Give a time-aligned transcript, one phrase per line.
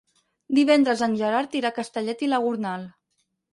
[0.59, 2.91] Divendres en Gerard irà a Castellet i la Gornal.